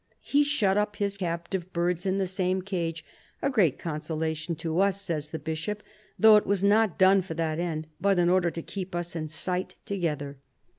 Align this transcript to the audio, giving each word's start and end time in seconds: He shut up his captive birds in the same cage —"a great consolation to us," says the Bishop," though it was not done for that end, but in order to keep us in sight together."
He 0.23 0.43
shut 0.43 0.77
up 0.79 0.95
his 0.95 1.15
captive 1.15 1.71
birds 1.73 2.07
in 2.07 2.17
the 2.17 2.25
same 2.25 2.63
cage 2.63 3.05
—"a 3.43 3.51
great 3.51 3.77
consolation 3.77 4.55
to 4.55 4.79
us," 4.79 4.99
says 4.99 5.29
the 5.29 5.37
Bishop," 5.37 5.83
though 6.19 6.37
it 6.37 6.47
was 6.47 6.63
not 6.63 6.97
done 6.97 7.21
for 7.21 7.35
that 7.35 7.59
end, 7.59 7.85
but 7.99 8.17
in 8.17 8.27
order 8.27 8.49
to 8.49 8.63
keep 8.63 8.95
us 8.95 9.15
in 9.15 9.27
sight 9.29 9.75
together." 9.85 10.39